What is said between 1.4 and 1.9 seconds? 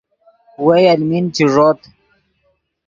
ݱوت